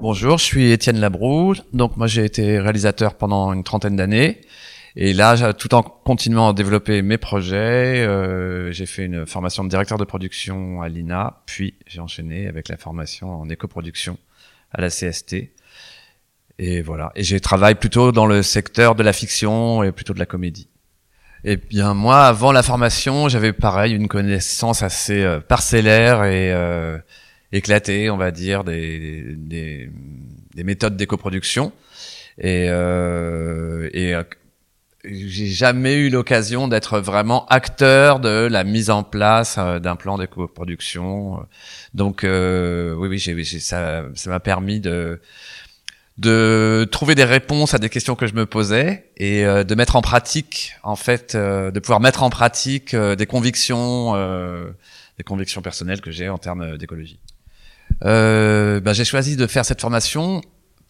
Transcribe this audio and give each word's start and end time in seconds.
Bonjour, 0.00 0.38
je 0.38 0.44
suis 0.44 0.70
Étienne 0.70 1.00
Labroue. 1.00 1.54
Donc 1.72 1.96
moi 1.96 2.06
j'ai 2.06 2.24
été 2.24 2.60
réalisateur 2.60 3.16
pendant 3.16 3.52
une 3.52 3.64
trentaine 3.64 3.96
d'années. 3.96 4.40
Et 4.94 5.12
là, 5.12 5.52
tout 5.52 5.74
en 5.74 5.82
continuant 5.82 6.50
à 6.50 6.52
développer 6.52 7.02
mes 7.02 7.18
projets, 7.18 8.06
euh, 8.06 8.70
j'ai 8.70 8.86
fait 8.86 9.06
une 9.06 9.26
formation 9.26 9.64
de 9.64 9.68
directeur 9.68 9.98
de 9.98 10.04
production 10.04 10.82
à 10.82 10.88
l'INA, 10.88 11.42
puis 11.46 11.74
j'ai 11.88 12.00
enchaîné 12.00 12.46
avec 12.46 12.68
la 12.68 12.76
formation 12.76 13.40
en 13.40 13.48
éco-production 13.48 14.18
à 14.70 14.80
la 14.80 14.88
CST. 14.88 15.52
Et 16.60 16.80
voilà. 16.80 17.10
Et 17.16 17.24
j'ai 17.24 17.40
travaillé 17.40 17.74
plutôt 17.74 18.12
dans 18.12 18.26
le 18.26 18.44
secteur 18.44 18.94
de 18.94 19.02
la 19.02 19.12
fiction 19.12 19.82
et 19.82 19.90
plutôt 19.90 20.14
de 20.14 20.20
la 20.20 20.26
comédie. 20.26 20.68
Et 21.42 21.56
bien 21.56 21.94
moi, 21.94 22.26
avant 22.26 22.52
la 22.52 22.62
formation, 22.62 23.28
j'avais 23.28 23.52
pareil 23.52 23.94
une 23.94 24.06
connaissance 24.06 24.82
assez 24.82 25.24
euh, 25.24 25.40
parcellaire 25.40 26.22
et 26.22 26.52
euh, 26.52 26.98
éclatée, 27.52 28.10
on 28.10 28.16
va 28.16 28.30
dire, 28.30 28.64
des, 28.64 29.34
des, 29.36 29.90
des 30.54 30.64
méthodes 30.64 30.96
d'éco-production. 30.96 31.72
Et, 32.38 32.66
euh, 32.68 33.88
et 33.92 34.14
euh, 34.14 34.22
j'ai 35.04 35.46
jamais 35.46 35.94
eu 35.94 36.10
l'occasion 36.10 36.68
d'être 36.68 37.00
vraiment 37.00 37.46
acteur 37.46 38.20
de 38.20 38.46
la 38.46 38.64
mise 38.64 38.90
en 38.90 39.02
place 39.02 39.58
d'un 39.58 39.96
plan 39.96 40.18
d'éco-production. 40.18 41.46
Donc 41.94 42.20
oui, 42.24 43.08
oui, 43.08 43.18
j'ai, 43.18 43.44
ça, 43.60 44.04
ça 44.14 44.30
m'a 44.30 44.40
permis 44.40 44.80
de 44.80 45.20
de 46.18 46.86
trouver 46.90 47.14
des 47.14 47.24
réponses 47.24 47.74
à 47.74 47.78
des 47.78 47.88
questions 47.88 48.16
que 48.16 48.26
je 48.26 48.34
me 48.34 48.44
posais 48.44 49.10
et 49.16 49.46
euh, 49.46 49.62
de 49.62 49.74
mettre 49.76 49.94
en 49.94 50.02
pratique, 50.02 50.74
en 50.82 50.96
fait, 50.96 51.34
euh, 51.34 51.70
de 51.70 51.78
pouvoir 51.78 52.00
mettre 52.00 52.24
en 52.24 52.30
pratique 52.30 52.92
euh, 52.92 53.14
des 53.14 53.26
convictions, 53.26 54.14
des 55.16 55.24
convictions 55.24 55.62
personnelles 55.62 56.00
que 56.00 56.10
j'ai 56.10 56.28
en 56.28 56.38
termes 56.38 56.76
d'écologie. 56.76 57.20
Ben, 58.02 58.92
j'ai 58.92 59.04
choisi 59.04 59.36
de 59.36 59.46
faire 59.46 59.64
cette 59.64 59.80
formation 59.80 60.40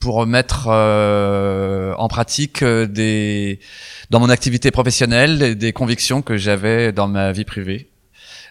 pour 0.00 0.26
mettre 0.26 0.68
en 0.68 2.08
pratique 2.08 2.62
des, 2.64 3.60
dans 4.10 4.20
mon 4.20 4.30
activité 4.30 4.70
professionnelle, 4.70 5.56
des 5.56 5.72
convictions 5.72 6.22
que 6.22 6.36
j'avais 6.36 6.92
dans 6.92 7.08
ma 7.08 7.32
vie 7.32 7.44
privée. 7.44 7.88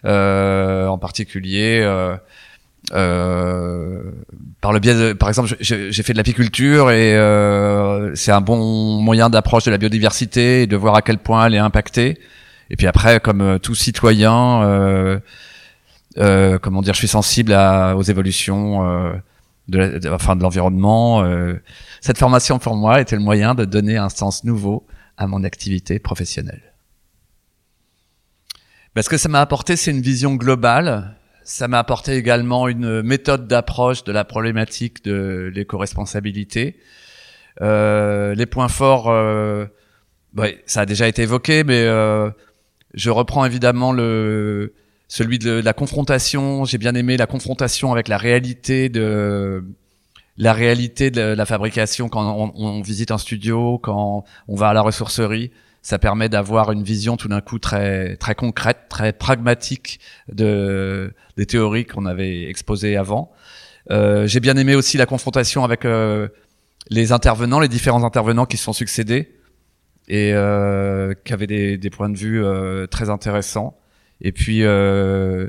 en 0.03 0.97
particulier 0.97 1.83
euh, 2.93 4.01
par 4.61 4.71
le 4.71 4.79
biais 4.79 4.95
de, 4.95 5.13
par 5.13 5.29
exemple, 5.29 5.55
j'ai 5.59 6.03
fait 6.03 6.13
de 6.13 6.17
l'apiculture 6.17 6.91
et 6.91 7.15
euh, 7.15 8.15
c'est 8.15 8.31
un 8.31 8.41
bon 8.41 9.01
moyen 9.01 9.29
d'approche 9.29 9.65
de 9.65 9.71
la 9.71 9.77
biodiversité 9.77 10.63
et 10.63 10.67
de 10.67 10.75
voir 10.77 10.95
à 10.95 11.01
quel 11.01 11.17
point 11.17 11.47
elle 11.47 11.55
est 11.55 11.59
impactée. 11.59 12.17
Et 12.69 12.75
puis 12.75 12.87
après, 12.87 13.19
comme 13.19 13.41
euh, 13.41 13.59
tout 13.59 13.75
citoyen, 13.75 15.19
euh, 16.17 16.55
euh, 16.55 16.59
comment 16.59 16.81
dire, 16.81 16.93
je 16.93 16.99
suis 16.99 17.07
sensible 17.07 17.53
à, 17.53 17.95
aux 17.95 18.03
évolutions 18.03 18.87
euh, 18.87 19.13
de, 19.67 19.77
la, 19.77 20.13
enfin, 20.13 20.35
de 20.35 20.43
l'environnement. 20.43 21.23
cette 22.01 22.17
formation 22.17 22.59
pour 22.59 22.75
moi 22.75 23.01
était 23.01 23.15
le 23.15 23.21
moyen 23.21 23.55
de 23.55 23.65
donner 23.65 23.97
un 23.97 24.09
sens 24.09 24.43
nouveau 24.43 24.85
à 25.17 25.27
mon 25.27 25.43
activité 25.43 25.99
professionnelle. 25.99 26.73
Parce 28.93 29.09
que 29.09 29.17
ça 29.17 29.29
m'a 29.29 29.41
apporté, 29.41 29.75
c'est 29.75 29.91
une 29.91 30.01
vision 30.01 30.35
globale 30.35 31.17
ça 31.47 31.69
m'a 31.69 31.79
apporté 31.79 32.17
également 32.17 32.67
une 32.67 33.01
méthode 33.01 33.47
d'approche 33.47 34.03
de 34.03 34.11
la 34.11 34.25
problématique 34.25 35.05
de 35.05 35.49
l'éco-responsabilité. 35.55 36.77
Euh, 37.61 38.35
les 38.35 38.45
points 38.45 38.67
forts, 38.67 39.09
euh, 39.09 39.65
ouais, 40.35 40.61
ça 40.65 40.81
a 40.81 40.85
déjà 40.85 41.07
été 41.07 41.21
évoqué, 41.21 41.63
mais 41.63 41.83
euh, 41.83 42.29
je 42.93 43.09
reprends 43.09 43.45
évidemment 43.45 43.93
le 43.93 44.73
celui 45.07 45.39
de 45.39 45.51
la 45.51 45.73
confrontation. 45.73 46.65
J'ai 46.65 46.77
bien 46.77 46.95
aimé 46.95 47.17
la 47.17 47.27
confrontation 47.27 47.91
avec 47.91 48.07
la 48.07 48.17
réalité 48.17 48.89
de 48.89 49.63
la 50.37 50.53
réalité 50.53 51.09
de 51.09 51.21
la 51.21 51.45
fabrication 51.45 52.09
quand 52.09 52.51
on, 52.55 52.81
visite 52.81 53.09
un 53.11 53.17
studio, 53.17 53.79
quand 53.79 54.23
on 54.47 54.55
va 54.55 54.69
à 54.69 54.73
la 54.73 54.81
ressourcerie 54.81 55.51
ça 55.87 55.99
permet 55.99 56.27
d'avoir 56.27 56.73
une 56.73 56.83
vision 56.83 57.15
tout 57.15 57.29
d'un 57.29 57.39
coup 57.39 57.59
très 57.59 58.17
très 58.17 58.35
concrète, 58.35 58.89
très 58.89 59.13
pragmatique 59.13 60.01
de 60.27 61.13
des 61.37 61.45
théories 61.45 61.85
qu'on 61.85 62.05
avait 62.05 62.49
exposées 62.49 62.97
avant. 62.97 63.31
Euh, 63.89 64.27
J'ai 64.27 64.41
bien 64.41 64.57
aimé 64.57 64.75
aussi 64.75 64.97
la 64.97 65.05
confrontation 65.05 65.63
avec 65.63 65.85
euh, 65.85 66.27
les 66.89 67.13
intervenants, 67.13 67.61
les 67.61 67.69
différents 67.69 68.03
intervenants 68.03 68.45
qui 68.45 68.57
se 68.57 68.65
sont 68.65 68.73
succédés 68.73 69.33
et 70.09 70.33
euh, 70.33 71.13
qui 71.23 71.31
avaient 71.31 71.47
des, 71.47 71.89
points 71.89 72.09
de 72.09 72.17
vue 72.17 72.43
très 72.91 73.09
intéressants. 73.09 73.77
Et 74.21 74.31
puis 74.31 74.63
euh, 74.63 75.47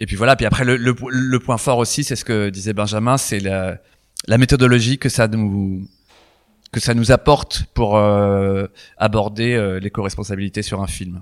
et 0.00 0.06
puis 0.06 0.16
voilà. 0.16 0.36
Puis 0.36 0.46
après 0.46 0.64
le, 0.64 0.76
le, 0.76 0.94
le 1.08 1.38
point 1.38 1.58
fort 1.58 1.78
aussi, 1.78 2.04
c'est 2.04 2.16
ce 2.16 2.24
que 2.24 2.48
disait 2.50 2.72
Benjamin, 2.72 3.18
c'est 3.18 3.40
la, 3.40 3.78
la 4.26 4.38
méthodologie 4.38 4.98
que 4.98 5.08
ça 5.08 5.28
nous 5.28 5.86
que 6.72 6.80
ça 6.80 6.94
nous 6.94 7.12
apporte 7.12 7.64
pour 7.74 7.96
euh, 7.96 8.66
aborder 8.96 9.54
euh, 9.54 9.78
l'éco-responsabilité 9.78 10.62
sur 10.62 10.80
un 10.80 10.86
film. 10.86 11.20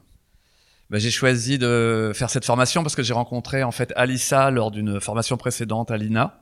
Bah, 0.91 0.99
j'ai 0.99 1.11
choisi 1.11 1.59
de 1.59 2.13
faire 2.15 2.31
cette 2.31 2.45
formation 2.45 2.83
parce 2.83 2.95
que 2.95 3.03
j'ai 3.03 3.13
rencontré 3.13 3.63
en 3.65 3.73
fait 3.73 3.93
Alissa 3.97 4.51
lors 4.51 4.71
d'une 4.71 5.01
formation 5.01 5.37
précédente 5.37 5.91
à 5.91 5.97
l'INA 5.97 6.41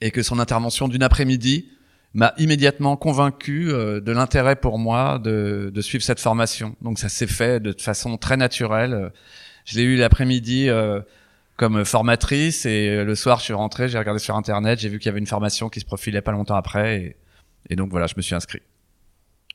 et 0.00 0.10
que 0.10 0.22
son 0.22 0.38
intervention 0.38 0.88
d'une 0.88 1.02
après-midi 1.02 1.68
m'a 2.14 2.34
immédiatement 2.38 2.96
convaincu 2.96 3.70
euh, 3.70 4.00
de 4.00 4.12
l'intérêt 4.12 4.56
pour 4.56 4.78
moi 4.78 5.18
de, 5.18 5.70
de, 5.72 5.80
suivre 5.80 6.04
cette 6.04 6.20
formation. 6.20 6.76
Donc 6.82 6.98
ça 6.98 7.08
s'est 7.08 7.26
fait 7.26 7.60
de 7.60 7.74
façon 7.78 8.16
très 8.18 8.36
naturelle. 8.36 9.12
Je 9.64 9.78
l'ai 9.78 9.84
eu 9.84 9.96
l'après-midi 9.96 10.68
euh, 10.68 11.00
comme 11.56 11.84
formatrice 11.84 12.66
et 12.66 13.04
le 13.04 13.14
soir 13.14 13.38
je 13.38 13.44
suis 13.44 13.54
rentré, 13.54 13.88
j'ai 13.88 13.98
regardé 13.98 14.18
sur 14.18 14.36
internet, 14.36 14.80
j'ai 14.80 14.88
vu 14.88 14.98
qu'il 14.98 15.06
y 15.06 15.10
avait 15.10 15.20
une 15.20 15.26
formation 15.26 15.68
qui 15.68 15.80
se 15.80 15.84
profilait 15.84 16.22
pas 16.22 16.32
longtemps 16.32 16.56
après 16.56 16.96
et 16.96 17.16
et 17.70 17.76
donc 17.76 17.90
voilà, 17.90 18.06
je 18.06 18.14
me 18.16 18.22
suis 18.22 18.34
inscrit. 18.34 18.60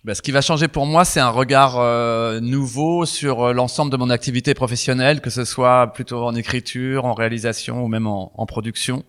Bah, 0.03 0.15
ce 0.15 0.21
qui 0.21 0.31
va 0.31 0.41
changer 0.41 0.67
pour 0.67 0.85
moi, 0.85 1.05
c'est 1.05 1.19
un 1.19 1.29
regard 1.29 1.77
euh, 1.79 2.39
nouveau 2.39 3.05
sur 3.05 3.47
euh, 3.47 3.53
l'ensemble 3.53 3.91
de 3.91 3.97
mon 3.97 4.09
activité 4.09 4.53
professionnelle, 4.53 5.21
que 5.21 5.29
ce 5.29 5.43
soit 5.43 5.91
plutôt 5.93 6.23
en 6.23 6.35
écriture, 6.35 7.05
en 7.05 7.13
réalisation 7.13 7.83
ou 7.83 7.87
même 7.87 8.07
en, 8.07 8.31
en 8.35 8.45
production. 8.45 9.03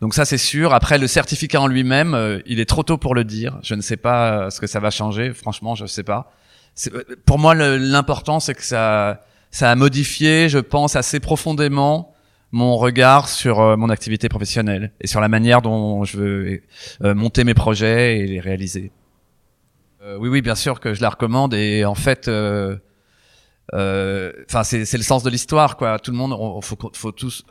Donc 0.00 0.14
ça, 0.14 0.24
c'est 0.24 0.38
sûr. 0.38 0.72
Après, 0.72 0.98
le 0.98 1.06
certificat 1.06 1.60
en 1.60 1.66
lui-même, 1.66 2.14
euh, 2.14 2.40
il 2.46 2.60
est 2.60 2.68
trop 2.68 2.82
tôt 2.82 2.98
pour 2.98 3.14
le 3.14 3.24
dire. 3.24 3.58
Je 3.62 3.74
ne 3.74 3.80
sais 3.80 3.96
pas 3.96 4.50
ce 4.50 4.60
que 4.60 4.66
ça 4.66 4.80
va 4.80 4.90
changer. 4.90 5.32
Franchement, 5.32 5.74
je 5.74 5.82
ne 5.82 5.88
sais 5.88 6.04
pas. 6.04 6.32
Pour 7.26 7.38
moi, 7.38 7.54
l'important, 7.54 8.38
c'est 8.38 8.54
que 8.54 8.62
ça, 8.62 9.22
ça 9.50 9.70
a 9.70 9.74
modifié, 9.74 10.48
je 10.48 10.58
pense, 10.58 10.96
assez 10.96 11.20
profondément 11.20 12.14
mon 12.52 12.76
regard 12.76 13.28
sur 13.28 13.60
euh, 13.60 13.76
mon 13.76 13.90
activité 13.90 14.28
professionnelle 14.28 14.92
et 15.00 15.06
sur 15.06 15.20
la 15.20 15.28
manière 15.28 15.62
dont 15.62 16.04
je 16.04 16.16
veux 16.16 16.62
euh, 17.04 17.14
monter 17.14 17.44
mes 17.44 17.54
projets 17.54 18.18
et 18.18 18.26
les 18.26 18.40
réaliser. 18.40 18.90
Euh, 20.02 20.16
oui, 20.18 20.28
oui, 20.28 20.40
bien 20.40 20.54
sûr 20.54 20.80
que 20.80 20.94
je 20.94 21.02
la 21.02 21.10
recommande 21.10 21.54
et 21.54 21.84
en 21.84 21.94
fait, 21.94 22.28
enfin, 22.28 22.78
c'est 24.64 24.96
le 24.96 25.02
sens 25.02 25.22
de 25.22 25.30
l'histoire, 25.30 25.76
quoi. 25.76 25.98
Tout 25.98 26.10
le 26.10 26.16
monde, 26.16 26.32
on, 26.32 26.60
faut, 26.62 26.78
faut 26.94 27.12
tous. 27.12 27.44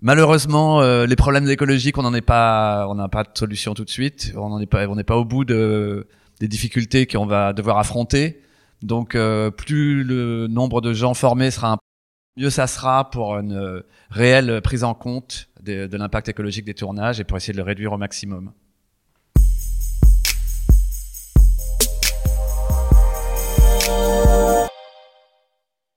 Malheureusement, 0.00 0.82
les 1.04 1.16
problèmes 1.16 1.48
écologiques, 1.48 1.96
on 1.96 2.02
n'en 2.02 2.14
est 2.14 2.20
pas, 2.20 2.86
on 2.88 2.94
n'a 2.94 3.08
pas 3.08 3.22
de 3.22 3.30
solution 3.34 3.74
tout 3.74 3.84
de 3.84 3.90
suite. 3.90 4.32
On 4.36 4.50
n'en 4.50 4.60
est 4.60 4.66
pas, 4.66 4.86
on 4.86 4.96
n'est 4.96 5.04
pas 5.04 5.16
au 5.16 5.24
bout 5.24 5.44
de 5.44 6.06
des 6.40 6.48
difficultés 6.48 7.06
qu'on 7.06 7.26
va 7.26 7.52
devoir 7.52 7.78
affronter. 7.78 8.42
Donc, 8.82 9.16
plus 9.56 10.04
le 10.04 10.46
nombre 10.46 10.80
de 10.80 10.92
gens 10.92 11.14
formés 11.14 11.50
sera 11.50 11.78
mieux 12.36 12.50
ça 12.50 12.66
sera 12.66 13.10
pour 13.10 13.38
une 13.38 13.82
réelle 14.10 14.60
prise 14.60 14.84
en 14.84 14.94
compte 14.94 15.48
de, 15.62 15.86
de 15.86 15.96
l'impact 15.96 16.28
écologique 16.28 16.64
des 16.64 16.74
tournages 16.74 17.20
et 17.20 17.24
pour 17.24 17.36
essayer 17.36 17.52
de 17.52 17.58
le 17.58 17.64
réduire 17.64 17.92
au 17.92 17.98
maximum. 17.98 18.52